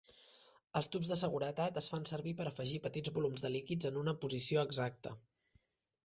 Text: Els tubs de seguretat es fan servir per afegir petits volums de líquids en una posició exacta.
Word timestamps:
Els 0.79 0.87
tubs 0.93 1.09
de 1.09 1.17
seguretat 1.19 1.75
es 1.81 1.89
fan 1.91 2.07
servir 2.11 2.33
per 2.39 2.47
afegir 2.51 2.79
petits 2.85 3.13
volums 3.17 3.43
de 3.47 3.51
líquids 3.57 3.89
en 3.91 3.99
una 4.05 4.15
posició 4.25 4.63
exacta. 4.69 5.13